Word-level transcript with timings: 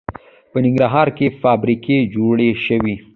په 0.51 0.57
ننګرهار 0.65 1.07
کې 1.17 1.27
فابریکې 1.41 1.97
جوړې 2.13 2.49
شوي 2.65 2.95